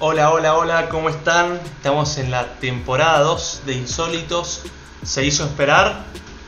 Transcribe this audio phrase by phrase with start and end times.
[0.00, 1.58] Hola, hola, hola, ¿cómo están?
[1.76, 4.62] Estamos en la temporada 2 de Insólitos.
[5.02, 6.02] Se hizo esperar,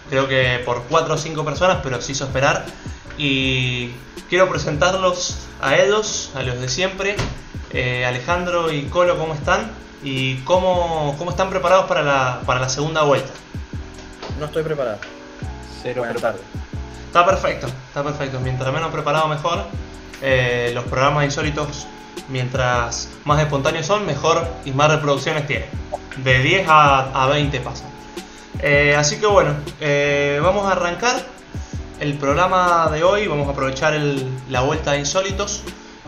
[0.09, 2.65] creo que por 4 o 5 personas, pero se hizo esperar.
[3.19, 3.91] Y
[4.29, 7.17] quiero presentarlos a ellos, a los de siempre.
[7.73, 9.73] Eh, Alejandro y Colo, ¿cómo están?
[10.05, 13.33] ¿Y cómo, cómo están preparados para la, para la segunda vuelta?
[14.39, 14.99] No estoy preparado.
[15.83, 16.41] Cero Buenas preparado.
[17.05, 18.39] Está perfecto, está perfecto.
[18.39, 19.65] Mientras menos preparado, mejor.
[20.23, 21.89] Eh, los programas insólitos,
[22.29, 25.69] mientras más espontáneos son, mejor y más reproducciones tienen.
[26.25, 27.91] De 10 a, a 20 pasan.
[28.63, 31.17] Eh, así que bueno, eh, vamos a arrancar
[31.99, 33.27] el programa de hoy.
[33.27, 33.99] Vamos a aprovechar
[34.49, 35.63] la vuelta de insólitos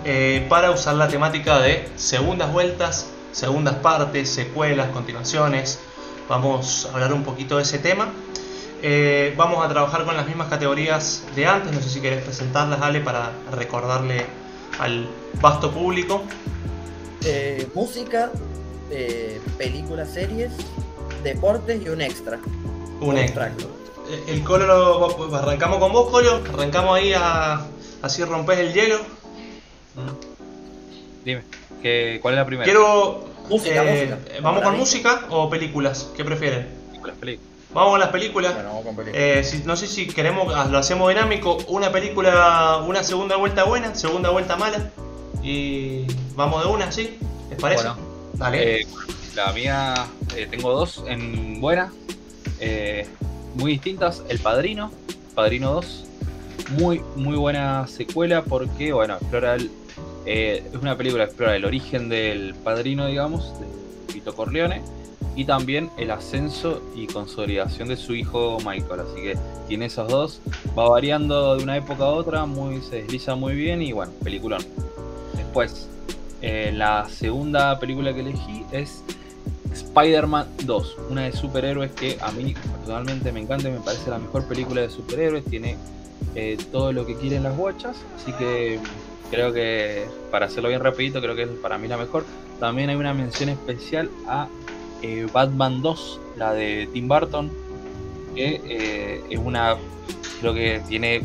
[0.05, 5.81] eh, para usar la temática de segundas vueltas, segundas partes, secuelas, continuaciones.
[6.29, 8.09] Vamos a hablar un poquito de ese tema.
[9.37, 11.73] Vamos a trabajar con las mismas categorías de antes.
[11.73, 14.27] No sé si querés presentarlas, Ale, para recordarle
[14.79, 15.07] al
[15.41, 16.23] vasto público.
[17.25, 18.31] Eh, música,
[18.91, 20.51] eh, películas, series,
[21.23, 22.39] deportes y un extra.
[23.01, 23.49] Un extra.
[24.11, 26.41] Eh, El Colo, lo- arrancamos con vos, Colo.
[26.53, 27.67] Arrancamos ahí a.
[28.03, 28.99] Así rompes el hielo.
[31.25, 31.43] Dime,
[31.83, 32.65] ¿qué, ¿cuál es la primera?
[32.65, 33.31] Quiero.
[33.49, 34.41] Música, eh, música.
[34.41, 34.79] ¿Vamos con mí.
[34.79, 36.11] música o películas?
[36.17, 36.69] ¿Qué prefieren?
[37.05, 37.52] Las películas.
[37.75, 38.55] Vamos con las películas.
[38.55, 39.23] Bueno, vamos con películas.
[39.23, 43.65] Eh, si- no sé si queremos, ah, lo hacemos dinámico, una película, una segunda vuelta
[43.65, 44.91] buena, segunda vuelta mala,
[45.43, 47.19] y vamos de una, ¿sí?
[47.51, 47.85] ¿Les parece?
[47.85, 47.99] Bueno,
[48.35, 48.81] Dale.
[48.83, 48.87] Eh,
[49.35, 49.95] la mía,
[50.37, 51.93] eh, tengo dos en buena,
[52.61, 53.07] eh,
[53.55, 54.23] muy distintas.
[54.29, 54.91] El Padrino,
[55.35, 56.05] Padrino 2,
[56.79, 59.71] muy, muy buena secuela porque, bueno, explora el,
[60.27, 64.83] eh, es una película que explora el origen del padrino, digamos, de Vito Corleone,
[65.35, 69.01] y también el ascenso y consolidación de su hijo Michael.
[69.01, 69.39] Así que
[69.69, 70.41] tiene esos dos,
[70.79, 74.63] va variando de una época a otra, muy, se desliza muy bien y bueno, peliculón.
[75.37, 75.89] Después,
[76.43, 79.03] eh, la segunda película que elegí es
[79.73, 84.19] Spider-Man 2, una de superhéroes que a mí personalmente me encanta y me parece la
[84.19, 85.45] mejor película de superhéroes.
[85.45, 85.77] Tiene
[86.35, 88.79] eh, todo lo que quieren las guachas, así que
[89.31, 92.25] creo que para hacerlo bien rapidito, creo que es para mí la mejor.
[92.61, 94.49] También hay una mención especial a
[95.03, 97.51] eh, Batman 2, la de Tim Burton,
[98.35, 99.77] que eh, es una,
[100.41, 101.23] creo que tiene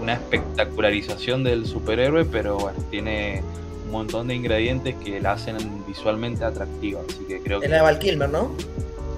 [0.00, 3.42] una espectacularización del superhéroe, pero bueno, tiene
[3.86, 7.78] un montón de ingredientes que la hacen visualmente atractiva, así que creo que Es la
[7.78, 8.52] de Val Kilmer, ¿no?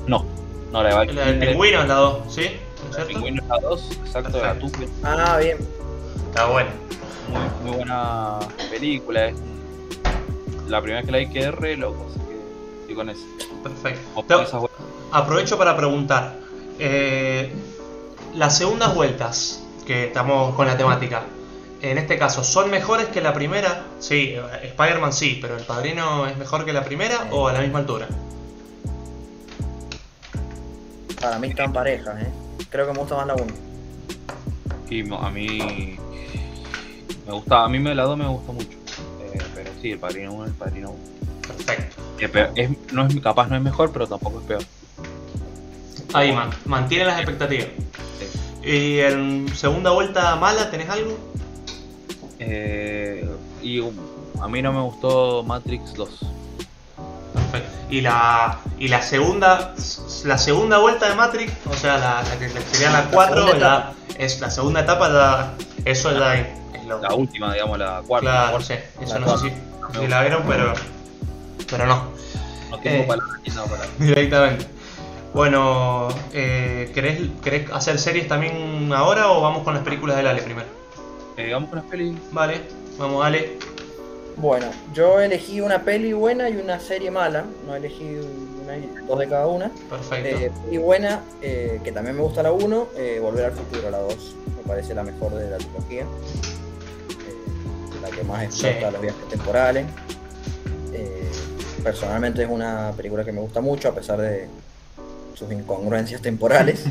[0.06, 0.24] no,
[0.72, 2.42] no la de Val la del Kilmer, pingüino es la 2, ¿sí?
[3.08, 4.56] Pingüino es la 2, exacto, la.
[5.02, 5.58] Ah, bien.
[6.28, 6.70] Está bueno.
[7.30, 8.38] Muy, muy buena
[8.70, 9.36] película, es
[10.68, 12.06] la primera vez que la vi quedé re loco,
[12.84, 13.22] estoy con eso.
[13.62, 14.22] Perfecto.
[14.24, 14.34] Te-
[15.12, 16.36] Aprovecho para preguntar.
[16.78, 17.52] eh,
[18.34, 21.22] las segundas vueltas que estamos con la temática,
[21.82, 23.84] en este caso, ¿son mejores que la primera?
[24.00, 27.60] Sí, eh, Spider-Man sí, pero ¿El Padrino es mejor que la primera o a la
[27.60, 28.08] misma altura?
[31.20, 32.32] Para mí están parejas, ¿eh?
[32.70, 33.44] Creo que me gusta más la 1.
[34.90, 35.96] Y a mí
[37.26, 38.76] me gusta, a mí me la 2 me gusta mucho.
[39.22, 40.98] Eh, pero sí, el padrino 1 el padrino 1.
[41.46, 41.96] Perfecto.
[42.18, 44.62] Que peor- es, no es capaz no es mejor, pero tampoco es peor.
[46.12, 47.66] Ahí man, mantiene las expectativas.
[48.18, 48.68] Sí.
[48.68, 51.18] ¿Y en segunda vuelta mala tenés algo?
[52.38, 53.28] Eh,
[53.62, 53.94] y um,
[54.40, 56.08] a mí no me gustó Matrix 2.
[57.34, 57.70] Perfecto.
[57.90, 59.74] Y la, y la segunda
[60.24, 63.92] la segunda vuelta de Matrix, o sea, la, la que sería la 4, segunda la-
[64.18, 66.46] es la segunda etapa, la- eso es la, es
[66.86, 68.30] lo- La última, digamos, la cuarta.
[68.30, 70.72] Claro, la no sé, eso La no sé si, no sé si la vieron, pero,
[71.76, 72.04] pero no,
[72.70, 73.06] No tengo Eh.
[73.06, 73.86] palabras para.
[73.98, 74.66] directamente.
[75.34, 80.42] Bueno, eh, ¿querés, ¿querés hacer series también ahora o vamos con las películas del Ale
[80.42, 80.68] primero?
[81.36, 82.16] Eh, vamos con las pelis.
[82.30, 82.60] Vale,
[82.96, 83.58] vamos, Ale.
[84.36, 87.44] Bueno, yo elegí una peli buena y una serie mala.
[87.66, 88.04] No elegí
[88.62, 88.74] una,
[89.08, 89.70] dos de cada una.
[89.90, 90.28] Perfecto.
[90.28, 93.98] Eh, peli buena, eh, que también me gusta la 1, eh, Volver al futuro, la
[93.98, 94.34] 2.
[94.56, 96.02] Me parece la mejor de la trilogía.
[96.02, 98.92] Eh, la que más explota Sí.
[98.92, 99.86] los viajes temporales.
[101.84, 104.48] Personalmente es una película que me gusta mucho, a pesar de
[105.34, 106.84] sus incongruencias temporales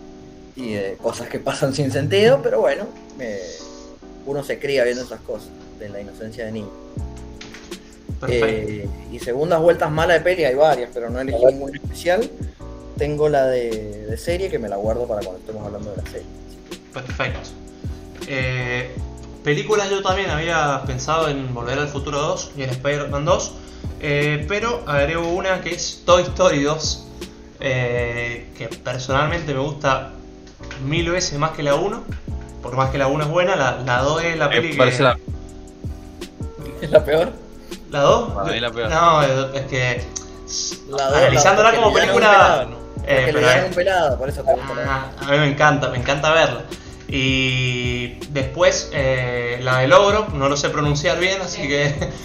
[0.56, 2.84] y de cosas que pasan sin sentido, pero bueno,
[3.20, 3.58] eh,
[4.24, 5.48] uno se cría viendo esas cosas,
[5.78, 6.70] de la inocencia de niño.
[8.28, 12.30] Eh, y segundas vueltas malas de peli hay varias, pero no elegí ninguna especial.
[12.96, 16.10] Tengo la de, de serie que me la guardo para cuando estemos hablando de la
[16.10, 16.26] serie.
[16.94, 17.50] Perfecto.
[18.26, 18.90] Eh,
[19.44, 23.52] películas yo también había pensado en Volver al Futuro 2 y en Spider-Man 2,
[24.00, 27.06] eh, pero agrego una que es Toy Story 2,
[27.60, 30.12] eh, que personalmente me gusta
[30.84, 32.04] mil veces más que la 1,
[32.62, 34.76] por más que la 1 es buena, la, la 2 es la Me peli que...
[34.78, 35.18] parece la-
[36.80, 37.32] ¿Es la peor?
[37.90, 38.32] ¿La 2?
[38.32, 38.90] Para mí la peor.
[38.90, 40.04] No, es que.
[40.90, 42.68] La dos- Analizándola la- como le película.
[43.06, 45.48] eh, le pero es- un pelado, por eso te gusta la Ah, a mí me
[45.48, 46.62] encanta, me encanta verla.
[47.08, 51.94] Y después la la del ogro, no lo sé pronunciar bien, así que.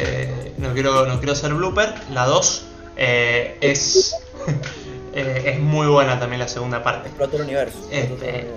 [0.00, 1.94] eh, no, quiero, no quiero hacer blooper.
[2.10, 2.62] La 2
[2.96, 4.14] eh, es,
[5.14, 7.08] eh, es muy buena también la segunda parte.
[7.08, 7.78] Explota el universo.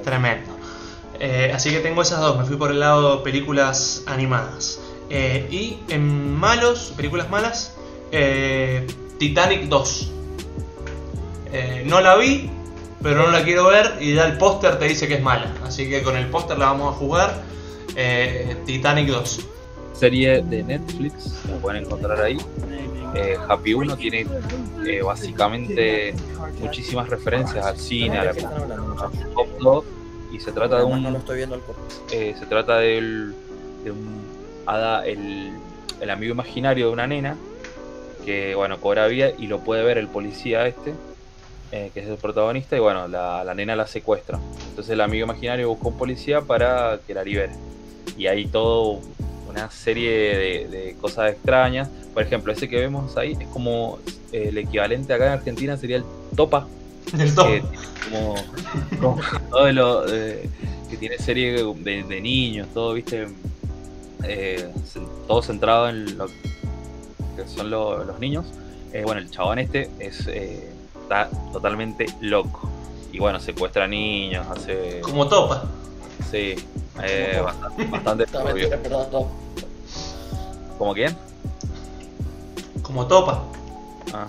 [0.04, 0.58] Tremendo.
[1.54, 4.80] Así que tengo esas dos, me fui por el lado de películas animadas.
[5.10, 7.76] Y en malos, películas malas,
[9.20, 10.12] Titanic 2.
[11.54, 12.50] Eh, no la vi,
[13.02, 15.54] pero no la quiero ver y ya el póster te dice que es mala.
[15.64, 17.42] Así que con el póster la vamos a jugar.
[18.66, 19.53] Titanic 2.
[19.94, 22.38] Serie de Netflix, la pueden encontrar ahí.
[23.16, 24.26] Eh, Happy 1 tiene
[24.88, 26.16] eh, básicamente
[26.60, 28.34] muchísimas referencias al cine, a la
[29.36, 29.86] pop
[30.32, 31.06] y se trata de un
[32.12, 33.36] eh, se trata del,
[33.84, 34.24] de un
[34.66, 35.52] hada, el,
[36.02, 37.38] el amigo imaginario de una nena
[38.26, 40.96] que bueno cobra vida y lo puede ver el policía este
[41.72, 44.40] eh, que es el protagonista y bueno la, la nena la secuestra.
[44.70, 47.54] Entonces el amigo imaginario busca un policía para que la libere.
[48.16, 49.00] Y hay todo
[49.54, 54.00] una serie de, de cosas extrañas por ejemplo ese que vemos ahí es como
[54.32, 56.04] eh, el equivalente acá en Argentina sería el
[56.36, 56.68] topa
[57.18, 57.48] El top.
[57.48, 57.78] que tiene
[58.10, 58.36] como,
[59.00, 60.50] como todo lo de-
[60.90, 63.28] que tiene serie de, de niños, todo, viste,
[64.26, 64.70] Eh,
[65.28, 68.46] todo centrado en lo que son lo- los niños.
[68.94, 70.70] Eh, bueno, el chabón este es eh,
[71.02, 72.70] está totalmente loco.
[73.12, 75.02] Y bueno, secuestra niños, hace.
[75.02, 75.66] Como topa.
[76.32, 76.56] Sí,
[77.02, 79.28] eh, bastante, bastante mentira, no.
[80.78, 81.16] ¿Como quién?
[82.82, 83.44] Como topa.
[84.14, 84.28] Ah.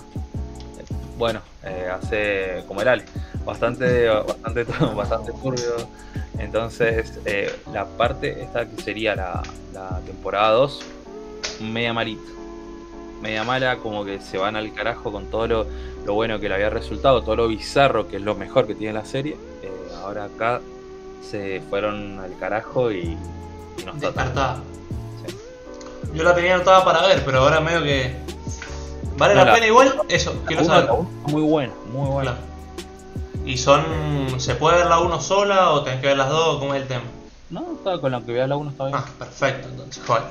[1.18, 3.04] Bueno, eh, hace como el Ale,
[3.44, 4.64] bastante, bastante,
[4.94, 5.76] bastante turbio.
[6.38, 10.80] Entonces, eh, la parte esta que sería la, la temporada 2,
[11.60, 12.30] media malita.
[13.22, 15.66] Media mala, como que se van al carajo con todo lo,
[16.04, 18.92] lo bueno que le había resultado, todo lo bizarro que es lo mejor que tiene
[18.92, 19.36] la serie.
[19.62, 19.70] Eh,
[20.02, 20.60] ahora acá
[21.30, 23.16] se fueron al carajo y,
[23.78, 24.24] y no está tan.
[24.26, 24.56] Despertada.
[25.26, 25.36] Sí.
[26.14, 28.16] Yo la tenía anotada para ver, pero ahora medio que.
[29.16, 29.94] ¿Vale No, la la- pena igual?
[30.08, 30.88] Eso, quiero saber.
[31.28, 32.32] muy buena, muy buena.
[32.32, 33.46] Claro.
[33.46, 33.84] ¿Y son.
[34.38, 36.58] ¿Se puede ver la uno sola o tenés que ver las dos?
[36.58, 37.04] ¿Cómo es el tema?
[37.50, 38.96] No, está con la que vea la 1 está bien.
[38.98, 40.22] Ah, perfecto, entonces, joder.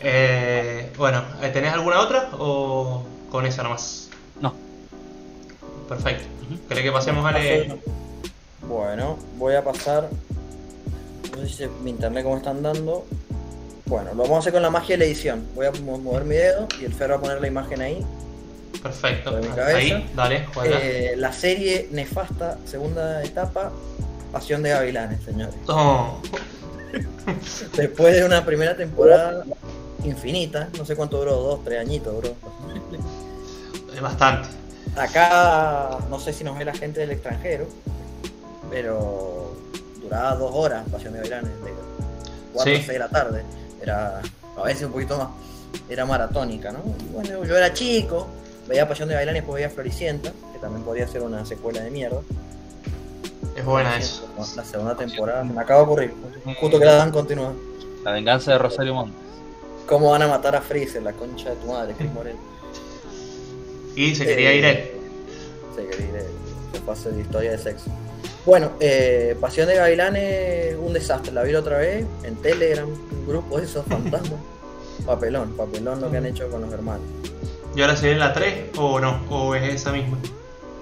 [0.00, 1.22] Eh, bueno,
[1.52, 4.08] ¿tenés alguna otra o con esa nomás?
[4.40, 4.54] No.
[5.88, 6.24] Perfecto.
[6.68, 7.78] ¿Querés que pasemos a leer?
[8.70, 10.08] Bueno, voy a pasar.
[11.36, 13.04] No sé si mi internet cómo está andando.
[13.86, 15.44] Bueno, lo vamos a hacer con la magia de la edición.
[15.56, 18.06] Voy a mo- mover mi dedo y el Fer va a poner la imagen ahí.
[18.80, 19.36] Perfecto.
[19.66, 20.78] Ahí, dale, juega.
[20.80, 23.72] Eh, la serie nefasta, segunda etapa,
[24.32, 25.54] Pasión de Gavilanes, señores.
[25.66, 26.18] Oh,
[27.76, 29.44] Después de una primera temporada
[30.04, 32.14] infinita, no sé cuánto duró, dos, tres añitos
[33.94, 34.48] es bastante.
[34.96, 37.66] Acá no sé si nos ve la gente del extranjero,
[38.70, 39.52] pero
[40.02, 41.72] duraba dos horas Pasión de Gavilanes, de
[42.54, 42.78] 4 Sí.
[42.80, 43.42] a 6 de la tarde.
[43.82, 44.20] Era
[44.56, 45.28] a veces un poquito más,
[45.88, 46.80] era maratónica, ¿no?
[47.00, 48.26] Y bueno, yo era chico,
[48.68, 52.20] veía Pasión de Gavilanes, después veía Floricienta, que también podría ser una secuela de mierda.
[53.56, 54.26] Es buena eso.
[54.56, 56.14] La segunda temporada, me acaba de ocurrir,
[56.60, 57.52] justo que la dan continúa.
[58.04, 59.16] La venganza de Rosario Montes.
[59.86, 62.36] ¿Cómo van a matar a Freezer, la concha de tu madre, Chris Morel?
[63.96, 64.90] Y se quería Eh, ir él.
[65.74, 66.26] Se quería ir él.
[66.84, 67.90] Se a hacer historia de sexo.
[68.46, 71.32] Bueno, eh, Pasión de Gavilanes, un desastre.
[71.32, 74.40] La vi la otra vez en Telegram, un grupo de esos fantasmas.
[75.06, 77.04] Papelón, papelón lo que han hecho con los hermanos.
[77.74, 79.22] ¿Y ahora se viene la 3 o no?
[79.30, 80.18] ¿O es esa misma?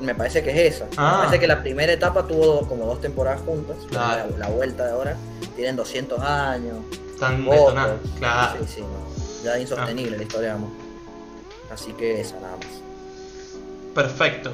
[0.01, 0.87] Me parece que es esa.
[0.97, 1.13] Ah.
[1.13, 3.77] Me parece que la primera etapa tuvo como dos temporadas juntas.
[3.89, 4.31] Claro.
[4.37, 5.17] La, la vuelta de ahora
[5.55, 6.79] tienen 200 años.
[7.13, 7.61] Están votos.
[7.61, 8.01] detonadas.
[8.19, 8.59] Claro.
[8.61, 9.45] Sí, sí, no.
[9.45, 10.71] Ya insostenible la historia de amor.
[11.73, 12.67] Así que esa nada más.
[13.95, 14.51] Perfecto.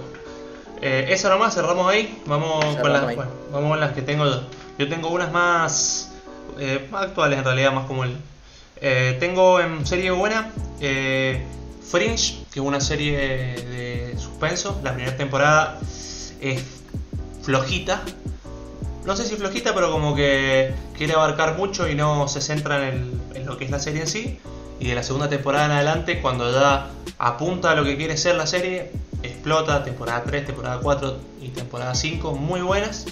[0.86, 2.20] Eh, esa nomás, cerramos ahí.
[2.26, 4.42] Vamos Cerramos con las, bueno, vamos con las que tengo yo.
[4.78, 6.12] Yo tengo unas más,
[6.58, 8.16] eh, actuales en realidad, más como el.
[8.80, 10.50] eh, tengo en serie buena
[10.80, 11.42] eh,
[11.90, 14.78] Fringe, que es una serie de suspenso.
[14.84, 15.78] La primera temporada
[16.40, 16.62] es
[17.42, 18.02] flojita.
[19.06, 22.94] No sé si flojita, pero como que quiere abarcar mucho y no se centra en,
[22.94, 24.38] el- en lo que es la serie en sí.
[24.80, 26.88] Y de la segunda temporada en adelante, cuando ya
[27.18, 28.90] apunta a lo que quiere ser la serie,
[29.26, 29.82] explota.
[29.84, 33.06] Temporada 3, temporada 4 y temporada 5, muy buenas.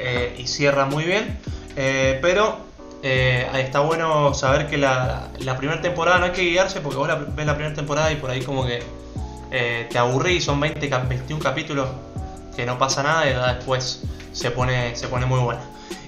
[0.00, 1.38] eh, y cierra muy bien.
[1.76, 2.58] Eh, pero
[3.02, 7.14] eh, está bueno saber que la, primera temporada no hay que guiarse porque vos la-
[7.16, 8.82] ves la primera temporada y por ahí como que
[9.50, 11.88] te aburrís, son 20, cap- 21 capítulos
[12.56, 15.60] que no pasa nada y después se pone, se pone muy buena.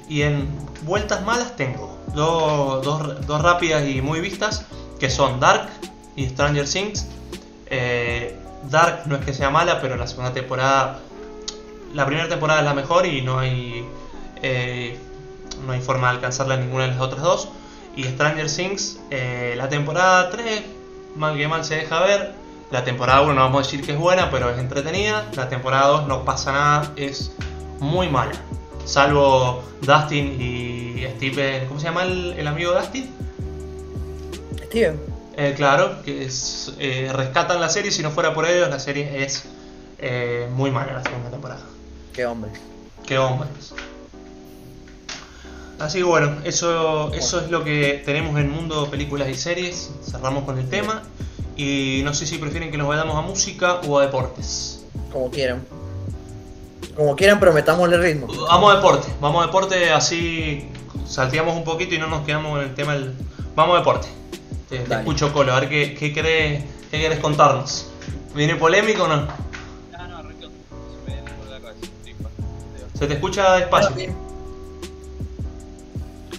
[0.08, 0.48] Y en
[0.82, 4.64] vueltas malas tengo dos, dos- dos rápidas y muy vistas.
[4.98, 5.68] que son Dark
[6.16, 7.06] y Stranger Things.
[8.64, 11.00] Dark no es que sea mala, pero la segunda temporada,
[11.94, 13.86] la primera temporada es la mejor y no hay,
[14.42, 14.98] eh,
[15.66, 17.48] no hay forma de alcanzarla en ninguna de las otras dos.
[17.96, 20.62] Y Stranger Things, eh, la temporada 3,
[21.16, 22.34] mal que mal se deja ver.
[22.70, 25.26] La temporada 1 no vamos a decir que es buena, pero es entretenida.
[25.34, 27.32] La temporada 2 no pasa nada, es
[27.80, 28.32] muy mala.
[28.84, 33.10] Salvo Dustin y Steve, ¿cómo se llama el, amigo Dustin?
[34.66, 35.09] Steven.
[35.36, 39.22] Eh, claro, que es, eh, rescatan la serie, si no fuera por ellos, la serie
[39.24, 39.44] es
[39.98, 41.62] eh, muy mala la segunda temporada.
[42.12, 42.50] Qué hombre.
[43.06, 43.72] Qué hombres.
[45.78, 49.90] Así que bueno, eso, eso es lo que tenemos en el mundo películas y series.
[50.02, 51.02] Cerramos con el tema.
[51.56, 54.84] Y no sé si prefieren que nos vayamos a música o a deportes.
[55.12, 55.64] Como quieran.
[56.96, 58.26] Como quieran, pero metámosle ritmo.
[58.48, 60.68] Vamos a deporte, vamos a deporte, así
[61.06, 63.14] salteamos un poquito y no nos quedamos en el tema del...
[63.54, 64.08] Vamos a deporte.
[64.70, 67.88] Te, escucho, Colo, a ver qué, qué, querés, qué querés contarnos.
[68.34, 69.16] ¿Viene polémico o no?
[69.16, 69.26] No,
[70.22, 70.30] no.
[70.30, 71.86] Se me por la cabeza.
[72.98, 73.96] Se te escucha despacio.
[73.96, 74.14] Ahí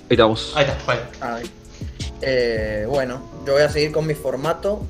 [0.09, 0.53] estamos.
[0.55, 0.77] Ahí está,
[1.19, 1.45] vale.
[2.21, 4.85] Eh, bueno, yo voy a seguir con mi formato.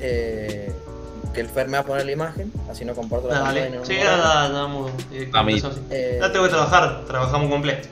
[0.00, 0.72] eh,
[1.34, 3.68] que el Fer me va a poner la imagen, así no comparto la Dale.
[3.68, 5.54] no Sí, da- damos directamente A mí.
[5.58, 5.80] eso, sí.
[5.90, 7.88] Eh, Ya tengo que trabajar, trabajamos completo.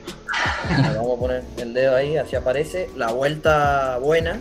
[0.95, 2.89] Vamos a poner el dedo ahí, así aparece.
[2.95, 4.39] La vuelta buena,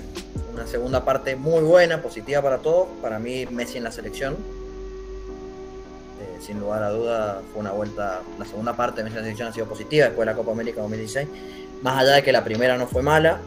[0.54, 2.88] una segunda parte muy buena, positiva para todos.
[3.02, 4.34] Para mí, Messi en la selección.
[6.20, 8.22] Eh, sin lugar a duda, fue una vuelta.
[8.38, 10.52] La segunda parte de Messi en la selección ha sido positiva después de la Copa
[10.52, 11.28] América 2016.
[11.82, 13.40] Más allá de que la primera no fue mala,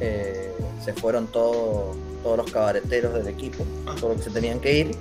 [0.00, 0.52] eh,
[0.84, 4.96] se fueron todos todos los cabareteros del equipo, todos los que se tenían que ir.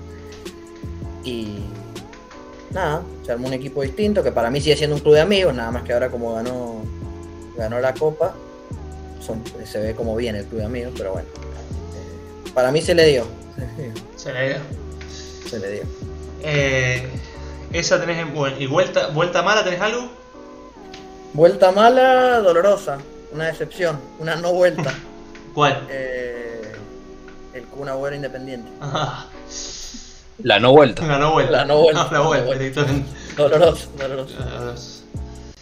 [1.24, 1.62] Y
[2.70, 5.56] nada, se armó un equipo distinto que para mí sigue siendo un club de amigos,
[5.56, 6.84] nada más que ahora como ganó,
[7.58, 8.36] ganó la copa,
[9.25, 11.27] son- se ve como bien el club de amigos, pero bueno.
[11.36, 13.25] eh, para mí se le dio.
[14.15, 14.58] Se le
[15.50, 15.84] Se le dio.
[16.42, 17.08] eh,
[17.72, 20.10] Esa tenés en- bueno, y vuelta, vuelta mala, ¿tenés algo?
[21.34, 23.00] Vuelta mala, dolorosa,
[23.32, 24.94] una decepción, una no vuelta.
[25.56, 25.88] ¿Cuál?
[25.89, 26.72] Eh,
[27.53, 28.70] el Kun Agüero independiente.
[28.82, 29.27] Ah,
[30.44, 31.06] La no vuelta.
[31.08, 31.51] la no vuelta.
[31.51, 32.10] La no vuelta.
[32.12, 33.10] la vuelta, La directamente.
[33.38, 34.36] Doloroso, doloroso.
[34.39, 34.74] Ah,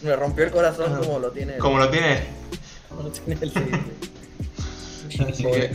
[0.02, 2.26] Me rompió el corazón como lo tiene, Como lo tiene.
[3.04, 3.52] Lo tiene el.
[5.30, 5.72] Así que,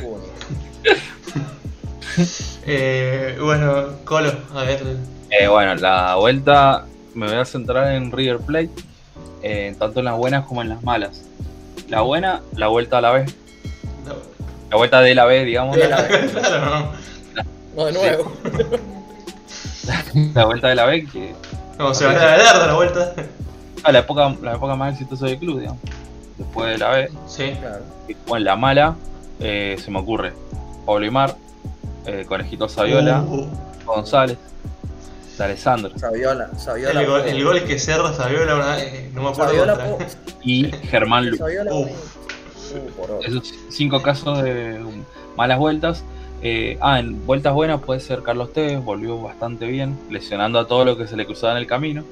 [2.66, 4.83] eh, bueno, Colo, a ver.
[5.30, 8.71] Eh, bueno, la vuelta me voy a centrar en River Plate,
[9.42, 11.23] eh, tanto en las buenas como en las malas.
[11.88, 13.26] La buena, la vuelta a la B.
[14.71, 15.76] La vuelta de la B, digamos.
[15.76, 16.28] De la B.
[16.33, 16.92] claro, no.
[17.76, 18.33] No, de nuevo.
[20.35, 21.35] La vuelta de la B, que
[21.78, 23.14] No, se van a ver la vuelta.
[23.85, 25.80] a la época, la época más exitosa del club, digamos.
[26.38, 27.11] Después de la B.
[27.26, 27.52] Sí.
[27.61, 27.85] Claro.
[28.09, 28.97] Y, bueno, la mala,
[29.40, 30.33] eh, se me ocurre.
[30.85, 31.37] Pablo Imar,
[32.07, 33.47] eh, Conejito Saviola, Uh,
[33.85, 34.38] González,
[35.37, 37.00] de Alessandro Saviola, Saviola.
[37.00, 39.99] el, gol, el gol que cerra Saviola una vez, no me acuerdo Saviola pudo-
[40.43, 41.37] y Germán Lu.
[41.37, 41.83] Saviola Uh.
[41.85, 43.23] Uh.
[43.25, 44.81] Esos cinco casos de
[45.37, 46.05] malas vueltas.
[46.43, 50.85] Eh, ah, en vueltas buenas puede ser Carlos Tevez, volvió bastante bien, lesionando a todo
[50.85, 52.05] lo que se le cruzaba en el camino.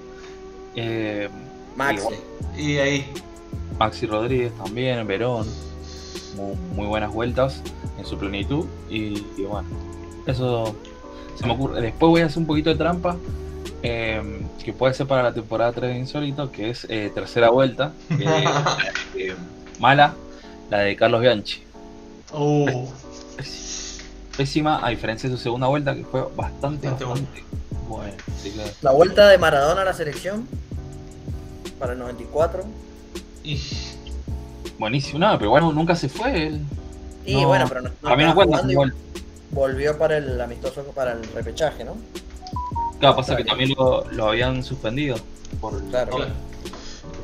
[0.77, 1.29] Eh,
[1.77, 2.07] Maxi.
[2.57, 3.13] Y ahí.
[3.79, 5.47] Maxi Rodríguez también, Verón,
[6.37, 7.63] muy, muy buenas vueltas
[7.99, 8.67] en su plenitud.
[8.89, 9.69] Y, y bueno,
[10.27, 10.75] eso
[11.37, 11.81] se me ocurre.
[11.81, 13.17] Después voy a hacer un poquito de trampa,
[13.83, 14.23] eh,
[14.65, 19.35] que puede ser para la temporada 3 de Insólito, que es eh, tercera vuelta, eh,
[19.79, 20.15] mala,
[20.71, 21.63] la de Carlos Bianchi.
[22.33, 22.89] Uh,
[24.37, 27.45] Pésima, a diferencia de su segunda vuelta, que fue bastante, Bastante bastante
[27.89, 28.15] bueno.
[28.83, 30.49] La vuelta de Maradona a la selección
[31.79, 32.65] para el 94.
[33.45, 33.61] Y,
[34.79, 36.47] buenísimo, no, pero bueno, nunca se fue.
[36.49, 36.61] él.
[37.27, 38.61] Y No, bueno, pero no, no a mí no cuenta
[39.51, 41.97] volvió para el amistoso para el repechaje, ¿no?
[42.99, 45.17] Claro, pasa que también lo, lo habían suspendido.
[45.61, 46.17] Por, Claro.
[46.17, 46.33] Claro.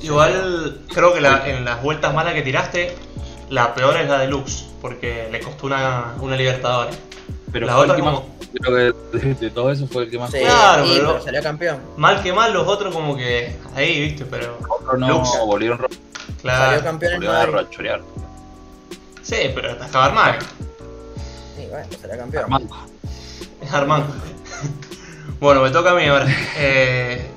[0.03, 2.95] Igual creo que la- en las vueltas malas que tiraste,
[3.51, 6.97] la peor es la de Lux, porque le costó una, una Libertadores.
[7.53, 10.19] Pero la fue el otra como, creo que de, de todo eso fue el que
[10.19, 11.81] más Sí, Claro, y- pero- pero salió campeón.
[11.97, 15.29] mal que mal, los otros como que ahí, viste, pero Otro no Lux.
[15.45, 15.81] volvieron,
[16.43, 17.53] Salió campeón en a Madrid.
[17.53, 18.01] rachorear.
[19.23, 20.39] Sí, pero hasta acabar mal.
[21.57, 22.45] Sí, bueno, salió campeón.
[22.45, 22.77] Armando.
[23.63, 24.15] Es Armando.
[25.41, 26.27] bueno, me toca a mí ahora.
[26.57, 27.31] Eh,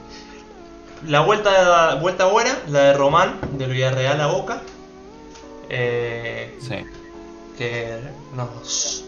[1.07, 4.61] la vuelta, vuelta buena, la de Román, del Villarreal a Boca.
[5.69, 6.75] Eh, Sí.
[7.57, 7.97] que
[8.35, 9.03] nos,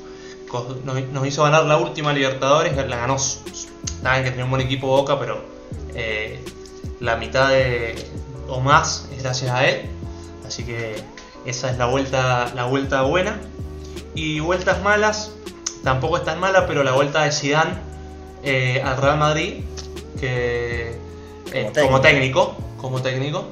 [1.14, 3.18] nos hizo ganar la última Libertadores, la ganó.
[3.18, 5.42] Saben que tenía un buen equipo Boca, pero
[5.96, 6.44] eh,
[7.00, 7.96] la mitad de,
[8.48, 9.90] o más es gracias a él.
[10.46, 10.96] Así que
[11.46, 13.40] esa es la vuelta, la vuelta buena.
[14.14, 15.32] Y vueltas malas,
[15.84, 17.74] tampoco es tan mala, pero la vuelta de Zidane
[18.44, 19.64] eh, al Real Madrid,
[20.20, 20.98] que
[21.52, 23.46] eh, como técnico, como técnico,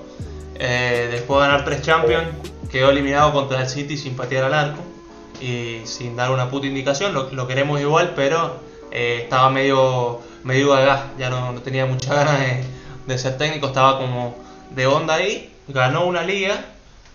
[0.55, 2.27] eh, después de ganar tres Champions,
[2.71, 4.81] quedó eliminado contra el City sin patear al arco
[5.41, 7.13] y sin dar una puta indicación.
[7.13, 8.57] Lo, lo queremos igual, pero
[8.91, 10.75] eh, estaba medio, medio
[11.17, 12.63] ya no, no tenía muchas ganas de,
[13.07, 14.42] de ser técnico, estaba como
[14.75, 15.53] de onda ahí.
[15.67, 16.65] Ganó una liga,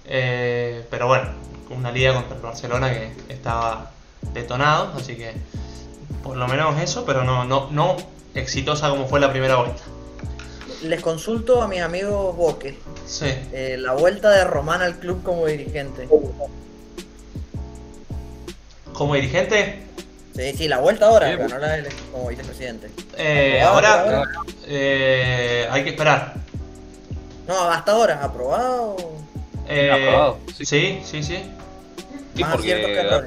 [0.06, 1.26] eh, pero bueno,
[1.70, 3.90] una liga contra el Barcelona que estaba
[4.32, 5.34] detonado, así que
[6.22, 7.96] por lo menos eso, pero no, no, no
[8.34, 9.82] exitosa como fue la primera vuelta.
[10.82, 12.78] Les consulto a mis amigos Boque.
[13.06, 13.26] Sí.
[13.52, 16.08] eh, la vuelta de Román al club como dirigente.
[18.92, 19.82] Como dirigente,
[20.34, 22.88] Sí, sí, la vuelta ahora, Sí, ganó la como vicepresidente.
[23.16, 24.22] eh, ahora
[24.68, 26.34] eh, hay que esperar.
[27.48, 28.96] No, hasta ahora, aprobado.
[29.68, 30.64] Eh, aprobado, sí.
[30.66, 31.42] sí, sí, sí.
[32.34, 33.24] Sí, Más porque que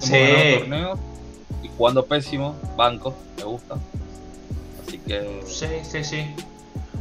[0.00, 0.58] Sí.
[0.60, 0.98] torneos
[1.62, 3.76] y jugando pésimo, banco, me gusta.
[4.86, 5.42] Así que.
[5.46, 6.34] Sí, sí, sí.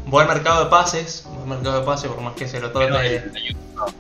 [0.07, 2.85] Buen mercado de pases, buen mercado de pases, por más que se lo tome.
[2.87, 3.25] el, el Eh,
[3.75, 3.91] pasado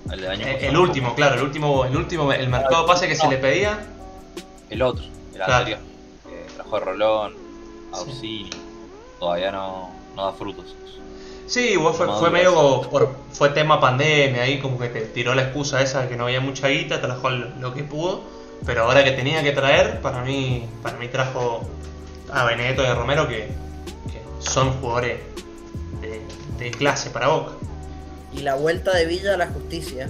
[0.61, 3.79] el último, claro, el último, el último, el mercado de pases que se le pedía.
[4.69, 5.53] El otro, el Claro.
[5.53, 5.79] anterior.
[6.27, 7.33] Que trajo a Rolón,
[7.93, 8.49] a Orsini.
[9.19, 10.75] Todavía no, no da frutos.
[11.47, 15.33] Sí, igual fue, fue medio como por, fue tema pandemia ahí, como que te tiró
[15.33, 18.21] la excusa esa de que no había mucha guita, trajo lo, lo que pudo,
[18.65, 21.61] pero ahora que tenía que traer, para mí, para mí trajo
[22.31, 23.47] a Benedetto y a Romero que,
[24.11, 25.19] que son jugadores
[26.01, 26.21] de,
[26.59, 27.51] de clase para Boca.
[28.33, 30.09] Y la vuelta de Villa a la justicia.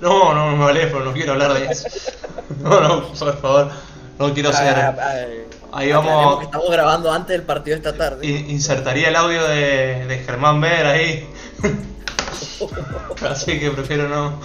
[0.00, 1.88] No, no, no me vale, pero no quiero hablar de eso.
[2.60, 3.70] No, no, por favor,
[4.18, 4.78] no quiero Ah, ser.
[4.78, 5.26] ah,
[5.74, 6.38] Ahí vamos.
[6.38, 8.26] que Estamos grabando antes del partido esta tarde.
[8.26, 11.28] In- Insertaría el audio de, de Germán Ver ahí.
[13.28, 14.38] Así que prefiero no.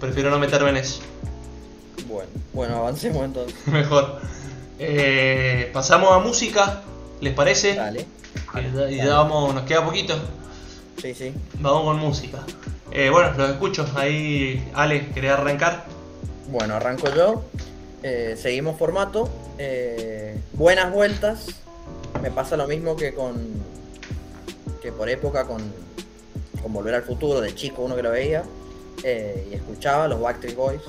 [0.00, 1.00] Prefiero no meterme en eso.
[2.06, 3.54] Bueno, bueno, avancemos entonces.
[3.66, 4.20] Mejor.
[4.78, 6.82] Eh, pasamos a música,
[7.20, 7.74] ¿les parece?
[7.74, 8.06] Dale.
[8.90, 10.16] Y ya vamos, nos queda poquito.
[11.02, 11.32] Sí, sí.
[11.60, 12.38] Vamos con música.
[12.90, 13.86] Eh, bueno, los escucho.
[13.96, 15.84] Ahí, Ale, ¿querés arrancar?
[16.48, 17.44] Bueno, arranco yo.
[18.02, 19.28] Eh, seguimos formato.
[19.58, 21.46] Eh, buenas vueltas.
[22.22, 23.36] Me pasa lo mismo que con.
[24.82, 25.62] que por época con.
[26.62, 28.42] con Volver al Futuro, de chico uno que lo veía.
[29.04, 30.80] eh, y escuchaba los Backstreet Boys.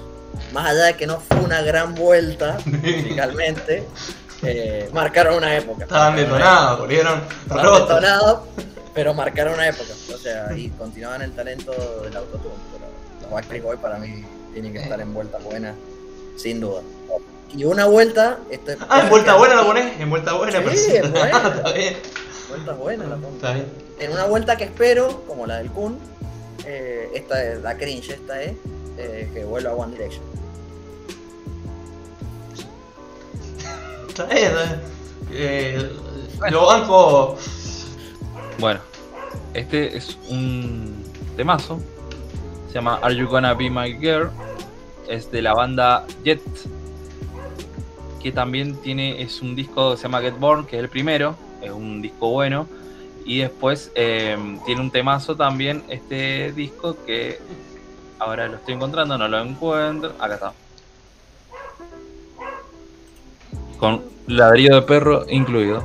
[0.54, 3.84] Más allá de que no fue una gran vuelta musicalmente,
[4.94, 5.84] marcaron una época.
[5.84, 8.40] Estaban detonados, volvieron Estaban detonados,
[8.94, 9.90] pero marcaron una época.
[10.14, 11.72] O sea, y continuaban el talento
[12.04, 12.54] del autotune.
[12.72, 12.86] Pero
[13.22, 15.76] los Backstreet Boys para mí tienen que estar en vueltas buenas,
[16.36, 16.82] sin duda.
[17.56, 18.40] Y una vuelta.
[18.50, 21.38] Esto es- Ah, en vuelta buena lo ponés, en vuelta buena, Sí, pero- en buena.
[21.58, 21.96] Está bien,
[22.50, 23.36] Vueltas buenas la pongo.
[23.36, 23.66] está bien.
[24.00, 25.98] En una vuelta que espero, como la del Kun,
[26.66, 28.54] eh, esta es la cringe, esta es
[28.98, 30.24] eh, que vuelva a One Direction.
[34.08, 34.82] Está bien, está bien.
[35.32, 35.90] Eh,
[36.52, 37.38] lo banco.
[38.60, 38.80] Bueno,
[39.54, 41.04] este es un
[41.38, 41.80] temazo.
[42.68, 44.32] Se llama Are You Gonna Be My Girl?
[45.10, 46.42] Es de la banda Jet.
[48.22, 51.36] Que también tiene, es un disco que se llama Get Born, que es el primero.
[51.62, 52.68] Es un disco bueno.
[53.26, 57.40] Y después eh, tiene un temazo también este disco que
[58.20, 60.14] ahora lo estoy encontrando, no lo encuentro.
[60.20, 60.54] Acá está.
[63.78, 65.84] Con ladrillo de perro incluido.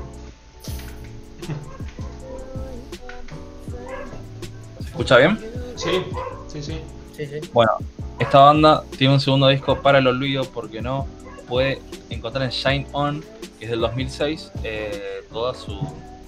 [4.80, 5.38] ¿Se escucha bien?
[5.76, 6.04] Sí,
[6.48, 6.80] sí, sí.
[7.16, 7.50] Sí, sí.
[7.52, 7.72] Bueno,
[8.18, 11.06] esta banda tiene un segundo disco para el olvido porque no
[11.48, 13.24] puede encontrar en Shine On,
[13.58, 15.78] que es del 2006, eh, toda su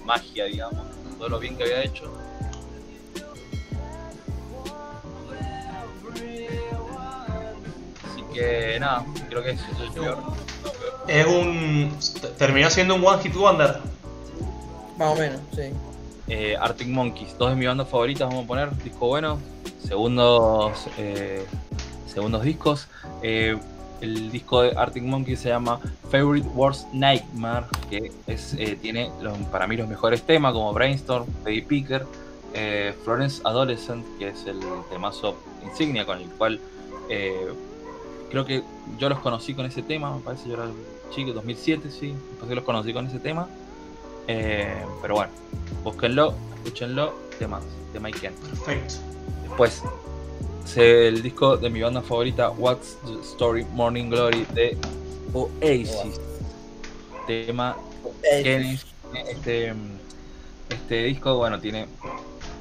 [0.05, 0.85] magia, digamos,
[1.17, 2.11] todo lo bien que había hecho.
[8.05, 10.17] Así que nada, creo que eso es el peor.
[11.07, 11.97] Es un.
[12.37, 13.79] Terminó siendo un One Hit Wonder.
[14.97, 15.71] Más o menos, sí.
[16.27, 19.39] Eh, Arctic Monkeys, dos de mis bandas favoritas, vamos a poner, disco bueno,
[19.81, 21.45] segundos, eh,
[22.07, 22.87] segundos discos.
[23.21, 23.57] Eh,
[24.01, 25.79] el disco de Arctic Monkeys se llama
[26.11, 31.25] Favorite Worst Nightmare, que es, eh, tiene los- para mí los mejores temas como Brainstorm,
[31.43, 32.05] Baby Picker,
[32.53, 34.59] eh, Florence Adolescent, que es el
[34.91, 36.59] temazo insignia con el cual
[37.09, 37.47] eh,
[38.29, 38.61] creo que
[38.99, 40.65] yo los conocí con ese tema, me parece, yo era
[41.09, 42.13] chico, 2007, sí,
[42.47, 43.47] que los conocí con ese tema.
[44.27, 45.31] Pero bueno,
[45.83, 48.35] búsquenlo, escúchenlo, temas de Mike Kent.
[48.39, 48.95] Perfecto.
[49.43, 49.87] Después, se-
[50.75, 54.77] el disco de mi banda favorita, What's the Story Morning Glory de
[55.33, 56.19] Oasis.
[57.25, 57.75] Tema
[58.21, 58.77] que
[59.29, 59.73] este,
[60.69, 61.85] este disco, bueno, tiene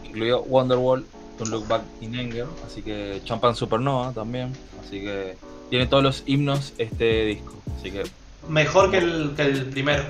[0.05, 1.05] incluido Wonderwall,
[1.39, 4.53] Don't Look Back in Anger, así que Champagne Supernova también,
[4.85, 5.37] así que
[5.71, 8.05] tiene todos los himnos este disco, así que
[8.49, 10.05] Mejor que el, que el primero.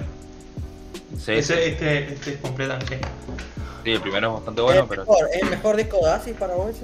[1.18, 2.98] sí, Ese- este, este es completamente.
[3.84, 6.34] sí, el primero es bastante bueno, ¿Es, pero mejor, ¿Es el mejor disco de Oasis
[6.36, 6.76] para vos?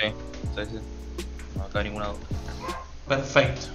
[0.00, 0.12] Sí,
[0.56, 0.78] sí, sí.
[1.56, 2.18] No cabe ninguna duda.
[3.08, 3.66] Perfecto.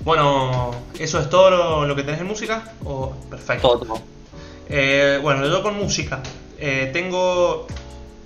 [0.00, 2.72] Bueno, ¿eso es todo lo, lo que tenés en música?
[2.84, 3.68] O perfecto.
[3.68, 4.02] Todo, todo.
[4.68, 6.20] Eh, bueno, yo con música.
[6.58, 7.66] eh, tengo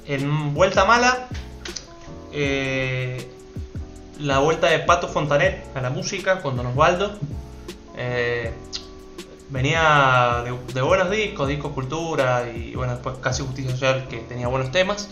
[0.06, 1.28] en Vuelta Mala
[2.32, 3.30] eh,
[4.18, 7.18] la vuelta de Pato Fontanet a la música con Don Osvaldo.
[7.96, 8.52] Eh,
[9.48, 14.48] venía de, de buenos discos, discos cultura y bueno, después casi justicia social que tenía
[14.48, 15.08] buenos temas.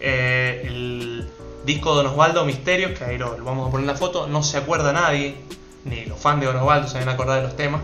[0.00, 1.28] Eh, el
[1.64, 4.26] disco de Don Osvaldo Misterios, que ahí lo, lo vamos a poner en la foto,
[4.26, 5.36] no se acuerda nadie,
[5.84, 7.80] ni los fans de Don Osvaldo se van a acordar de los temas.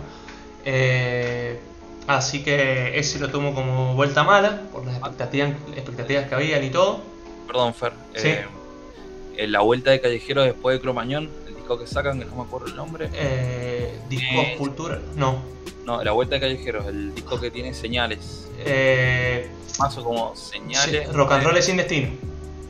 [0.65, 1.59] Eh,
[2.07, 6.71] así que ese lo tomo como vuelta mala, por las expectativas, expectativas que habían y
[6.71, 7.01] todo.
[7.47, 7.93] Perdón, Fer.
[8.15, 8.29] Sí.
[8.29, 8.47] eh,
[9.37, 11.31] en la vuelta de Callejero después de Cromañón,
[11.77, 13.11] que sacan, que no me acuerdo el nombre.
[13.13, 15.43] Eh, discos Eh, cultura, no.
[15.85, 18.47] No, la vuelta de Callejeros, el disco que tiene señales.
[18.61, 19.51] Eh,
[19.81, 21.07] Más o como señales.
[21.09, 22.11] sí, rock and roll es sin destino.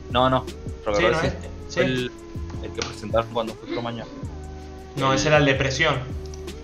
[0.09, 0.39] No, no.
[0.85, 1.33] Rock and Sí, roll ¿no es?
[1.33, 1.79] Fue Sí.
[1.81, 2.11] el,
[2.63, 4.07] el que presentaron cuando fue Cromañón.
[4.95, 5.95] No, ese era el Depresión.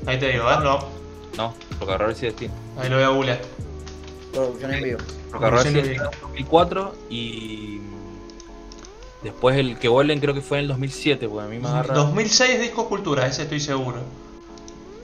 [0.07, 0.55] Ahí te digo, ¿eh?
[0.63, 0.87] Lo-
[1.37, 2.53] No, Rock and roll sí destino.
[2.77, 3.41] ahí lo voy a googlear.
[4.33, 4.99] Producción en vivo.
[5.31, 7.81] Rock and roll Sí, destino en 2004 y.
[9.25, 11.95] Después el que vuelven creo que fue en el 2007, porque a mí me agarra.
[11.95, 13.97] 2006 disco cultura, ese estoy seguro.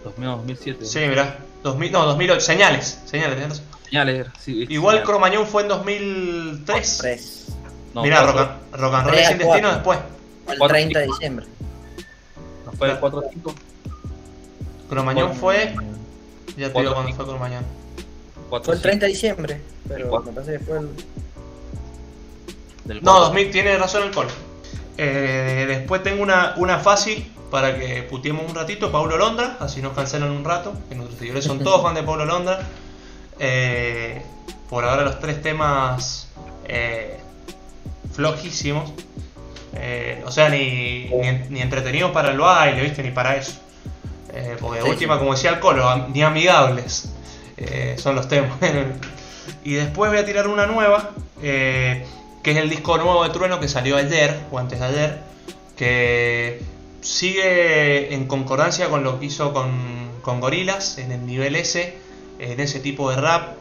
[0.04, 0.86] 2000, 2007.
[0.86, 1.40] Sí, mirá.
[1.64, 2.40] 2000, no, 2008.
[2.42, 3.02] Señales.
[3.06, 3.64] Señales.
[3.90, 4.68] Señales, era, sí.
[4.70, 5.10] Igual señales.
[5.10, 6.98] Cromañón fue en 2003.
[7.00, 7.48] Tres.
[7.96, 8.32] No, Mirá, cuatro.
[8.44, 10.00] rock, and- rock and roll sin destino después.
[10.50, 11.46] El Cuatro, 30 de diciembre.
[12.66, 13.56] ¿No fue el 4 5?
[14.90, 15.56] Cromañón fue.
[15.66, 17.24] Ya te digo Cuatro, cuándo cinco.
[17.24, 17.64] fue Cromañón.
[18.64, 19.62] Fue el 30 de diciembre.
[19.88, 20.90] Pero me parece que fue el.
[22.86, 24.28] No, 2000, tiene razón el col.
[24.98, 29.94] Eh, después tengo una, una fácil para que puteemos un ratito, Paulo Londra, así nos
[29.94, 32.60] cancelan un rato, que nuestros seguidores son todos fan de Paulo Londra.
[33.40, 34.22] Eh,
[34.70, 36.30] por ahora los tres temas
[36.66, 37.20] eh,
[38.14, 38.92] flojísimos.
[39.74, 43.04] Eh, o sea, ni, ni, ni entretenidos para el baile, ¿viste?
[43.04, 43.54] Ni para eso.
[44.34, 45.20] Eh, porque de Sí, última, sí.
[45.20, 47.12] como decía el Colo, am- ni amigables
[47.58, 48.52] eh, son los temas.
[49.64, 52.06] y después voy a tirar una nueva, eh,
[52.44, 55.22] que es el disco nuevo de Trueno que salió ayer, o antes de ayer,
[55.76, 56.62] que
[57.02, 61.98] sigue en concordancia con lo que hizo con, con Gorilas en el nivel S,
[62.40, 63.56] en ese tipo de rap,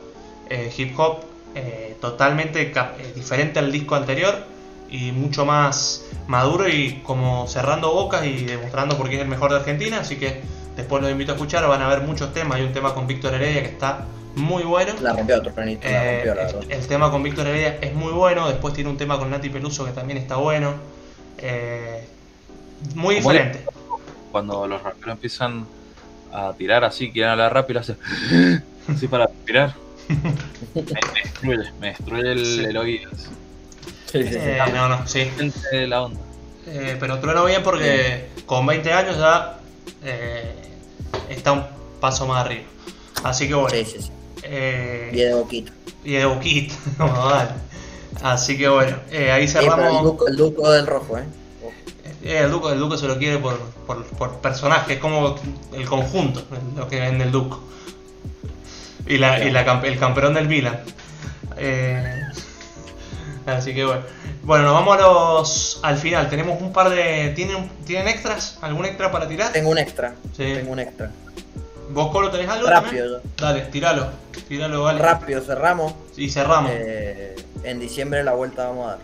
[0.49, 1.21] eh, hip hop,
[1.55, 4.45] eh, totalmente eh, diferente al disco anterior
[4.90, 9.51] y mucho más maduro y como cerrando bocas y demostrando por qué es el mejor
[9.51, 10.40] de Argentina, así que
[10.77, 13.35] después los invito a escuchar, van a ver muchos temas, hay un tema con Víctor
[13.35, 14.93] Heredia que está muy bueno.
[15.01, 16.62] La rompió otro planito, la Eh, rompió la verdad.
[16.64, 19.49] el, el tema con Víctor Heredia es muy bueno, después tiene un tema con Nati
[19.51, 20.75] Peluso que también está bueno.
[21.38, 22.05] Eh,
[22.95, 23.64] muy Como diferente.
[24.33, 25.66] Cuando los raperos empiezan
[26.33, 27.97] a tirar así, quieren hablar rápido, hacen
[28.88, 29.75] así para respirar.
[30.75, 32.64] Me, me destruye, me destruye el, Sí.
[32.64, 33.11] el oído.
[33.11, 34.38] Sí, sí, sí.
[34.40, 35.31] Eh, no, no, sí.
[35.87, 36.21] La onda.
[36.66, 39.59] Eh, pero trueno bien porque con 20 años ya
[40.05, 40.53] eh,
[41.29, 41.64] está un
[42.01, 42.64] paso más arriba.
[43.25, 43.71] Así que bueno.
[43.71, 44.11] Sí, sí, sí.
[44.52, 45.72] Eh, Y de boquita.
[46.04, 47.50] y de Buquit, como dale.
[48.22, 50.02] Así que bueno, eh, ahí Sí, pero el, cerramos.
[50.02, 51.24] duco, el duco del rojo, ¿eh?
[52.22, 55.36] Eh, el, Duco, el Duco se lo quiere por, por, por personaje, es como
[55.72, 56.42] el conjunto,
[56.76, 57.62] lo que vende el Duco.
[59.06, 60.80] Y, la, y la el campeón del Milan.
[61.56, 62.22] Eh,
[63.46, 64.02] así que bueno.
[64.42, 66.28] Bueno, nos vamos a los, al final.
[66.28, 67.32] Tenemos un par de.
[67.36, 68.58] ¿Tienen, ¿Tienen extras?
[68.62, 69.52] ¿Algún extra para tirar?
[69.52, 70.14] Tengo un extra.
[70.36, 70.44] Sí.
[70.54, 71.10] Tengo un extra.
[71.92, 72.68] ¿Vos, Colo, tenés algo?
[72.68, 72.94] también?
[73.05, 74.09] Rápido, Dale, tiralo.
[74.48, 74.98] Tiralo, vale.
[75.00, 75.94] rápido, cerramos.
[76.16, 76.70] Y cerramos.
[76.74, 78.98] Eh, en diciembre la vuelta vamos a dar.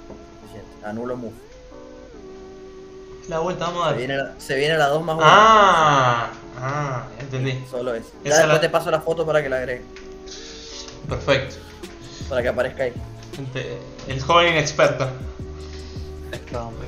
[0.85, 1.33] Anulo Move.
[3.29, 3.99] La vuelta, vamos a Se dar.
[3.99, 5.25] viene, la- se viene la 2 más 1.
[5.29, 7.61] Ah, ah, entendí.
[7.68, 8.11] Solo eso.
[8.22, 9.83] Ya Esa después la- te paso la foto para que la agregue.
[11.09, 11.57] Perfecto.
[12.29, 12.92] Para que aparezca ahí.
[13.35, 15.09] Gente, El joven inexperto.
[16.55, 16.87] Hombre.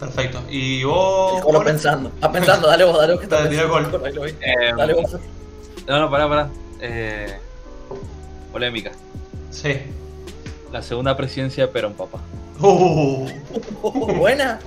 [0.00, 0.40] Perfecto.
[0.48, 1.42] ¿Y vos?
[1.42, 2.08] Colo pensando.
[2.08, 4.30] Está pensando, dale vos, dale vos que está Dale, vi.
[4.40, 5.16] Eh, Dale vos.
[5.86, 6.48] no, no, pará, pará.
[6.80, 7.38] Eh,
[8.50, 8.92] polémica.
[9.50, 9.76] Sí.
[10.72, 12.18] La segunda presidencia de Perón, papá.
[12.60, 13.28] Uh,
[14.16, 14.58] Buena.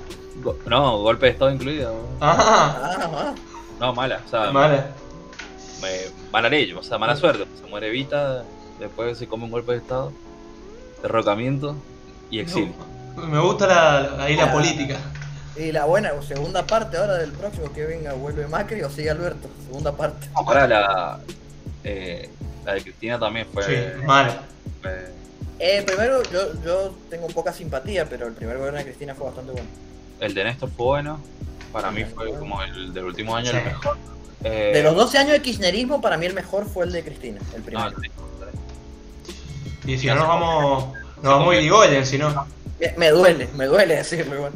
[0.44, 1.96] Go- no, golpe de estado incluido.
[2.22, 3.36] ah, Ah, ah.
[3.80, 4.22] No, mala.
[4.26, 4.84] O sea, vale.
[5.88, 7.46] eh, mala ley, o sea, mala suerte.
[7.60, 8.44] Se muere Evita,
[8.80, 10.12] después se come un golpe de estado,
[11.02, 11.76] derrocamiento
[12.30, 12.74] y exilio.
[13.16, 14.52] Me gusta la, la- ahí la Ah.
[14.52, 14.98] política.
[15.56, 19.48] Y la buena, segunda parte ahora del próximo que venga, vuelve Macri o sigue Alberto.
[19.68, 20.28] Segunda parte.
[20.34, 21.20] Ahora la,
[21.84, 22.28] eh,
[22.66, 23.64] la de Cristina también fue.
[23.64, 24.42] Sí, mal.
[24.82, 25.14] fue-
[25.60, 29.52] Eh, primero, yo, yo tengo poca simpatía, pero el primer gobierno de Cristina fue bastante
[29.52, 29.68] bueno.
[30.20, 31.20] El de Néstor fue bueno.
[31.72, 33.58] Para mí fue como el del último año Sí.
[33.58, 33.98] el mejor.
[34.44, 37.40] Eh, De los 12 años de kirchnerismo, para mí el mejor fue el de Cristina,
[37.54, 37.88] el no, primero.
[37.90, 37.96] el
[39.90, 40.86] Y si no nos vamos,
[41.22, 42.46] nos vamos Irigoyen, si no.
[42.80, 44.50] Eh, Me duele, me duele decirlo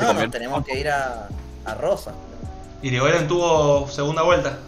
[0.00, 1.28] No, no, tenemos que ir a,
[1.64, 2.12] a Rosa.
[2.82, 4.58] Irigoyen tuvo segunda vuelta.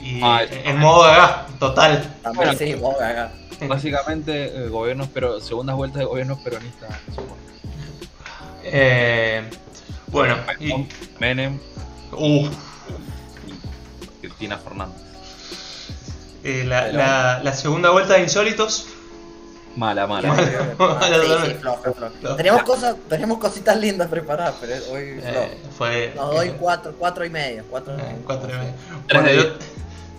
[0.00, 2.02] Y Ah, en modo de gas, total.
[2.22, 3.32] También Bueno, sí, vos, acá.
[3.66, 6.90] Básicamente, eh, gobiernos, pero segundas vueltas de gobiernos peronistas.
[8.64, 9.48] Eh,
[10.08, 10.86] bueno, y,
[11.18, 11.58] Menem
[12.12, 12.48] uh,
[14.20, 14.96] Cristina Fernández.
[16.44, 18.88] eh, la, la- la segunda vuelta de Insólitos.
[19.76, 20.28] Mala, mala.
[20.28, 20.44] Mala.
[20.46, 21.54] Sí, sí, Totalmente.
[21.60, 22.12] flojo, flojo.
[22.20, 22.36] Flojo.
[22.36, 26.12] Tenemos cosas, tenemos cositas lindas preparadas, pero hoy eh, fue.
[26.16, 27.64] Nos doy cuatro, cuatro y medio.
[27.70, 28.72] Cuatro, Eh, cuatro y medio.
[29.06, 29.48] Tres Bueno, yo,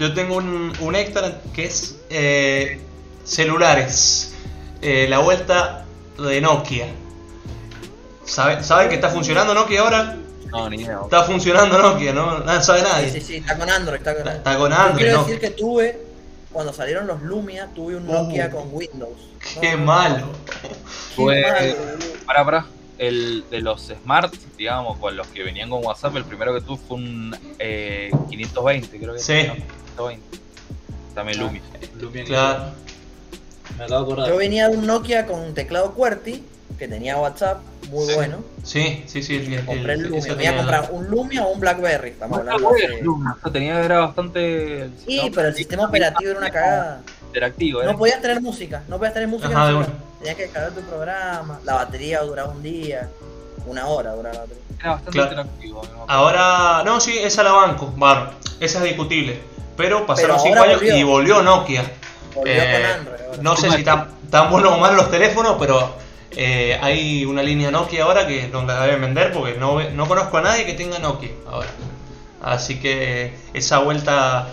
[0.07, 2.79] yo tengo un, un extra que es eh,
[3.23, 4.33] celulares.
[4.81, 5.85] Eh, la vuelta
[6.19, 6.87] de Nokia.
[8.25, 10.17] ¿Sabe, ¿Saben que está funcionando Nokia ahora?
[10.51, 10.99] No, ni idea.
[11.03, 12.39] Está funcionando Nokia, ¿no?
[12.39, 13.09] Nada sabe nadie.
[13.11, 14.37] Sí, sí, sí, está con Android, está con Android.
[14.37, 16.06] está con Yo Android, quiero decir que tuve,
[16.57, 19.19] cuando salieron los Lumia, tuve un Nokia Uh, con Windows.
[19.61, 20.25] Qué No, malo.
[21.15, 21.75] Qué malo.
[22.25, 22.65] Para, para.
[22.97, 26.79] El de los Smart, digamos, con los que venían con WhatsApp, el primero que tuve
[26.87, 29.33] fue un eh, 520, creo que Sí.
[29.45, 29.53] no,
[30.09, 30.23] 520.
[31.13, 31.43] También Ah.
[31.43, 31.61] Lumi.
[32.01, 32.63] Lumi Claro.
[33.77, 34.29] Me acabo de acordar.
[34.29, 36.43] Yo venía de un Nokia con teclado QWERTY,
[36.77, 37.59] que tenía WhatsApp,
[37.89, 38.13] muy Sí.
[38.15, 38.37] bueno.
[38.63, 39.35] Sí, sí, sí.
[39.37, 40.21] el- el- Compré el Lumia.
[40.21, 42.09] Me tenía- iba a comprar un Lumia o un Blackberry.
[42.09, 43.01] Estamos Ah, hablando bueno, de...
[43.01, 43.25] Lumi.
[43.51, 44.89] Tenía, era bastante.
[45.05, 47.01] Sí, pero el sistema operativo era una cagada.
[47.27, 49.49] Interactivo, era No podías tener música, no podías tener música.
[49.49, 50.03] Ajá, en el de celular.
[50.19, 53.09] Tenías que descargar tu programa, la batería duraba un día,
[53.65, 54.63] una hora duraba la batería.
[54.79, 55.29] era bastante Claro.
[55.31, 55.81] interactivo.
[55.95, 56.05] ¿no?
[56.07, 59.39] Ahora, no, sí, esa la banco, bar, esa es discutible.
[59.75, 60.97] Pero pasaron Pero 5 ahora años volvió.
[60.97, 61.83] y volvió Nokia.
[62.35, 63.41] Volvió Eh, con Android ahora.
[63.43, 65.95] No sé si tan, tan buenos o malos los teléfonos, pero
[66.31, 70.37] eh, hay una línea Nokia ahora que donde la deben vender porque no, no conozco
[70.37, 71.67] a nadie que tenga Nokia ahora.
[72.41, 74.47] Así que esa vuelta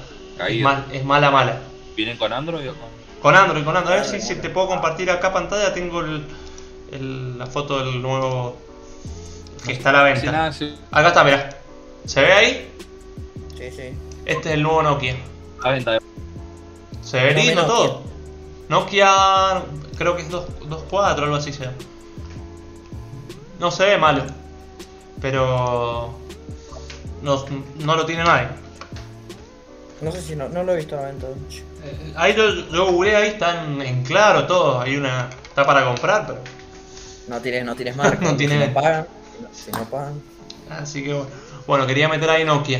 [0.48, 1.58] es, mal- es mala, mala.
[1.96, 2.88] ¿Vienen con Android o con.?
[3.20, 3.98] Con Android, con Android.
[3.98, 5.72] A ver si, si te puedo compartir acá pantalla.
[5.74, 6.24] Tengo el,
[6.92, 8.56] el- la foto del nuevo
[9.64, 10.32] que está a la Sí, venta.
[10.32, 10.74] nada, sí.
[10.90, 11.50] Acá está, mirá.
[12.04, 12.70] ¿Se ve ahí?
[13.56, 13.94] Sí, sí.
[14.26, 15.16] Este es el nuevo Nokia.
[15.62, 15.98] A venta.
[17.02, 17.66] Se ve lindo Nokia.
[17.74, 18.02] todo.
[18.68, 19.62] Nokia,
[19.98, 21.76] creo que es 2 2.4 algo así se llama.
[23.60, 24.24] No se ve malo.
[25.20, 26.14] Pero.
[27.22, 27.44] No,
[27.76, 28.48] no lo tiene nadie.
[30.00, 31.26] No sé si no, no lo he visto venta.
[31.84, 34.80] Eh, Ahí yo, yo googleé, ahí está en, claro todo.
[34.80, 35.30] Hay una.
[35.48, 36.40] Está para comprar, pero.
[37.28, 38.18] No tires, no tires marca.
[38.22, 39.06] No tiene- Si no pagan.
[39.52, 40.22] si no- pagan.
[40.70, 41.28] Así que bueno,
[41.66, 42.78] bueno, quería meter ahí Nokia.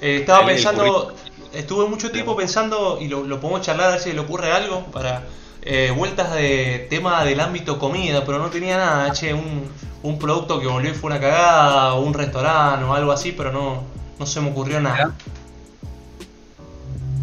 [0.00, 1.14] Eh, estaba Ahí pensando,
[1.56, 4.84] estuve mucho tiempo pensando, y lo, lo podemos charlar a ver si le ocurre algo,
[4.86, 5.24] para
[5.62, 9.68] eh, vueltas de tema del ámbito comida, pero no tenía nada, che, un,
[10.02, 13.50] un producto que volvió y fue una cagada, o un restaurante o algo así, pero
[13.52, 13.82] no,
[14.18, 15.12] no se me ocurrió nada.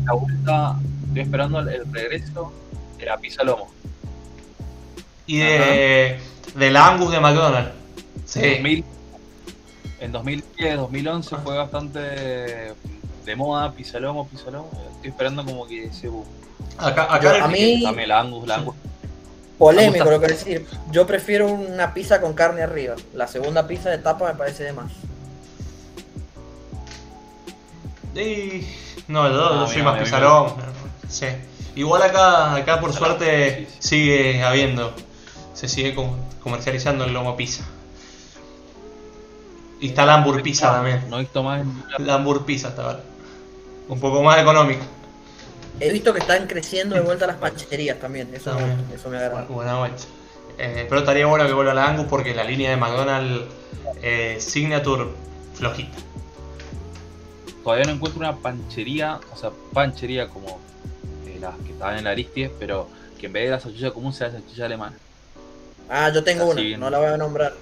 [0.05, 0.79] La vuelta.
[1.07, 2.51] Estoy esperando el, regreso
[2.97, 3.71] de la pizza lomo.
[5.25, 6.19] Y de,
[6.55, 7.71] de la Angus de McDonald's.
[7.71, 7.83] En,
[8.25, 8.85] Sí, 2000,
[9.99, 12.73] en 2010, 2011 fue bastante
[13.25, 14.69] de moda, pizza lomo, pizza lomo.
[14.95, 16.25] Estoy esperando como que boom.
[16.77, 18.75] acá, acá Yo- el a mí- Dame la Angus, la Angus.
[19.57, 20.65] Polémico Me lo que decir.
[20.91, 22.95] Yo prefiero una pizza con carne arriba.
[23.13, 24.91] La segunda pizza de tapa me parece de más.
[28.15, 28.65] Y-
[29.07, 30.09] No, yo, soy mira, más.
[31.09, 31.25] Sí.
[31.75, 33.87] Igual acá, acá por suerte sí, sí.
[33.89, 34.93] sigue habiendo.
[35.53, 37.63] Se sigue com- comercializando el lomo pizza.
[39.79, 41.09] Y está la Hamburg pizza también.
[41.09, 42.99] No he visto más en La Hamburg pizza está ahora.
[43.87, 44.81] Un poco más económica.
[45.79, 48.29] He visto que están creciendo de vuelta las pancherías también.
[48.33, 48.87] Eso, También.
[48.89, 49.45] me, eso me agrada.
[49.47, 50.03] Bu- Buena vuelta.
[50.57, 53.45] Eh, pero estaría bueno que vuelva la Angus porque la línea de McDonald's
[54.01, 55.05] eh, Signature
[55.55, 55.97] flojita.
[57.63, 60.59] Todavía no encuentro una panchería, o sea, panchería como
[61.25, 62.87] eh, las que estaban en la Aristies, pero
[63.19, 64.95] que en vez de la salchicha común sea la salchicha alemana.
[65.89, 66.79] Ah, yo tengo Así una, bien.
[66.79, 67.53] no la voy a nombrar.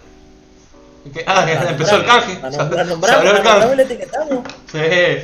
[1.25, 2.39] Ah, que empezó el canje.
[2.41, 3.75] La nombramos, el nombramos y canje.
[3.75, 4.43] la etiquetamos.
[4.71, 4.77] Sí.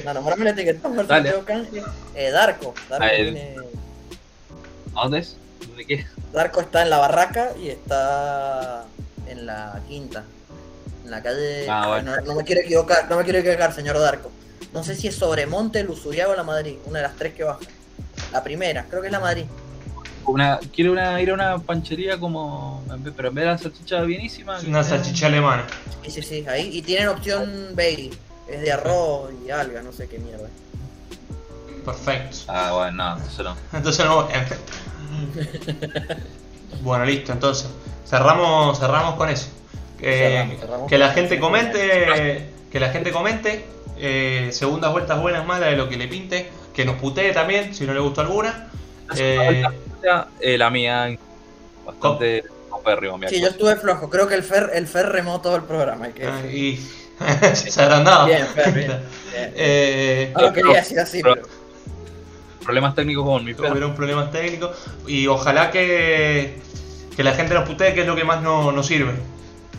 [0.03, 0.97] La nombramos y la etiquetamos.
[0.99, 1.33] El Dale.
[1.45, 1.83] canje.
[2.15, 2.73] Eh, Darko.
[2.89, 3.55] Darko, Ah, tiene-
[4.95, 5.37] ¿A dónde es?
[5.75, 6.05] ¿De qué?
[6.33, 8.85] Darko está en la barraca y está
[9.27, 10.23] en la quinta.
[11.05, 11.67] En la calle.
[11.69, 12.15] Ah, bueno.
[12.15, 14.31] no, no me quiero equivocar, no me quiero equivocar, señor Darko.
[14.73, 16.77] No sé si es Sobremonte, Lusuriaga o la Madrid.
[16.85, 17.59] Una de las tres que baja.
[18.33, 19.45] La primera, creo que es la Madrid.
[20.27, 22.83] Una, quiero una, ir a una panchería como.
[23.15, 24.59] Pero en vez de la salchicha bienísima.
[24.67, 25.65] Una salchicha alemana.
[26.03, 26.69] Sí, sí, sí, ahí.
[26.73, 28.11] Y tienen opción Bailey.
[28.47, 30.47] Es de arroz y alga, no sé qué mierda.
[31.83, 32.37] Perfecto.
[32.47, 33.55] Ah, bueno, no, entonces no.
[33.77, 34.27] Entonces no.
[36.81, 37.69] Bueno, listo, entonces.
[38.05, 39.47] Cerramos, cerramos con eso.
[39.97, 42.49] Que, Cerramos, cerramos que la gente comente.
[42.71, 43.65] Que la gente comente.
[43.97, 46.49] eh, segundas vueltas buenas, malas, de lo que le pinte.
[46.73, 48.69] Que nos putee también, si no le gustó alguna.
[49.17, 49.63] Eh,
[50.39, 51.17] Eh, la mía,
[51.85, 54.09] bastante copérrimo, mi Sí, yo estuve flojo.
[54.09, 56.05] Creo que el Fer, el Fer remó todo el programa.
[56.05, 56.77] hay que ah, y
[57.55, 58.27] se habrán dado.
[58.27, 58.87] Bien, Fer, bien.
[58.87, 59.01] bien.
[59.55, 61.41] Eh, No lo quería decir así, pero.
[62.63, 63.71] Problemas técnicos con mi perro.
[63.71, 64.75] hubieron problemas técnicos
[65.07, 66.59] y ojalá que,
[67.15, 69.13] que la gente nos putee, que es lo que más no- nos sirve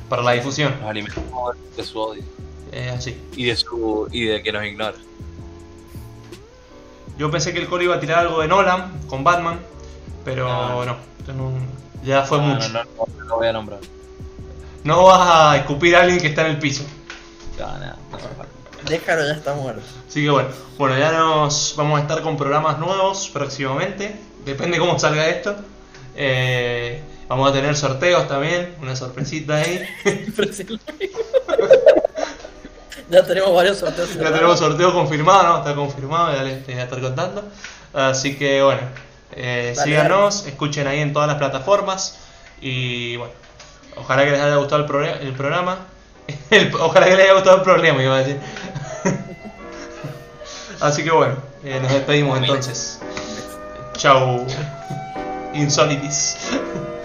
[0.09, 0.75] para la difusión.
[0.81, 2.23] Nos alimentamos de su odio
[2.73, 3.21] Es así.
[3.37, 4.97] y de su y de que nos ignora.
[7.19, 9.59] Yo pensé que el Colo iba a tirar algo de Nolan con Batman,
[10.29, 10.85] pero No.
[10.85, 10.97] no,
[11.35, 11.53] no,
[12.05, 12.69] ya fue No, mucho.
[12.69, 13.81] No, no, no lo voy a nombrar.
[14.85, 16.85] No vas a escupir a alguien que está en el piso.
[17.59, 17.95] No, no.
[18.87, 19.83] Déjalo, ya está muerto.
[20.07, 24.17] Así que bueno, bueno, ya nos vamos a estar con programas nuevos próximamente.
[24.45, 25.57] Depende cómo salga esto.
[26.15, 29.83] Eh, vamos a tener sorteos también, una sorpresita ahí.
[33.11, 34.15] ya tenemos varios sorteos.
[34.15, 35.59] Ya tenemos sorteo confirmado, ¿no?
[35.59, 37.45] Está confirmado, ya les, les voy a estar contando.
[37.95, 38.83] Así que bueno,
[39.33, 42.19] eh, Dale, síganos, escuchen ahí en todas las plataformas.
[42.61, 43.33] Y bueno,
[43.97, 45.79] ojalá que les haya gustado el, el programa.
[46.51, 48.39] El- ojalá que les haya gustado el problema, iba a decir.
[50.81, 53.01] Así que bueno, eh, nos despedimos entonces.
[53.95, 54.47] Chau,
[55.55, 56.37] Insolitis.